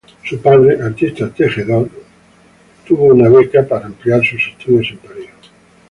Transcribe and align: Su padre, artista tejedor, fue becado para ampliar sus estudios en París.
Su 0.23 0.41
padre, 0.41 0.81
artista 0.81 1.29
tejedor, 1.29 1.87
fue 2.87 3.29
becado 3.29 3.67
para 3.67 3.85
ampliar 3.85 4.25
sus 4.25 4.41
estudios 4.47 4.89
en 4.93 4.97
París. 4.97 5.29